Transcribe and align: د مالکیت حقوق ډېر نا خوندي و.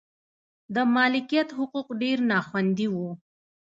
د 0.75 0.77
مالکیت 0.95 1.49
حقوق 1.57 1.87
ډېر 2.01 2.17
نا 2.29 2.39
خوندي 2.47 2.87
و. 2.93 2.95